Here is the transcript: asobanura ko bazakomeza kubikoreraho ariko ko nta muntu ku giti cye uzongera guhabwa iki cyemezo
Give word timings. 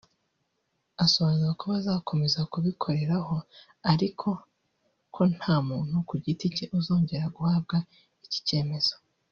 asobanura 1.03 1.51
ko 1.59 1.65
bazakomeza 1.73 2.39
kubikoreraho 2.51 3.35
ariko 3.91 4.27
ko 5.13 5.21
nta 5.35 5.55
muntu 5.67 5.95
ku 6.07 6.13
giti 6.23 6.45
cye 6.55 6.65
uzongera 6.77 7.25
guhabwa 7.37 7.77
iki 8.25 8.39
cyemezo 8.47 8.95